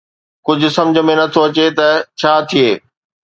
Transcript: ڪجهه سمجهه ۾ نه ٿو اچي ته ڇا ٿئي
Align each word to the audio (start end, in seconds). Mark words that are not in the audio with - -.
ڪجهه 0.47 0.71
سمجهه 0.77 1.03
۾ 1.09 1.13
نه 1.19 1.25
ٿو 1.33 1.39
اچي 1.47 1.65
ته 1.77 1.87
ڇا 2.19 2.33
ٿئي 2.49 2.67